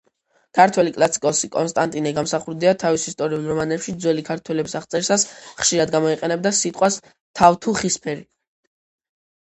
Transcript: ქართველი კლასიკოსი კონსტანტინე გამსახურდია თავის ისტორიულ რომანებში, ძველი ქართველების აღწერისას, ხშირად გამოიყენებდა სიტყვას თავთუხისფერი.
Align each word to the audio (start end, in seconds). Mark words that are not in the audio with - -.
ქართველი 0.59 0.93
კლასიკოსი 0.93 1.49
კონსტანტინე 1.55 2.13
გამსახურდია 2.19 2.71
თავის 2.85 3.05
ისტორიულ 3.11 3.45
რომანებში, 3.51 3.95
ძველი 4.07 4.25
ქართველების 4.31 4.75
აღწერისას, 4.81 5.27
ხშირად 5.61 5.95
გამოიყენებდა 5.97 6.57
სიტყვას 6.63 6.99
თავთუხისფერი. 7.43 8.25